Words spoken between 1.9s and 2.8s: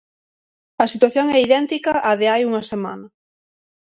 á de hai unha